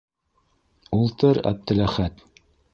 Ултыр, 1.01 1.43
Әптеләхәт... 1.53 2.29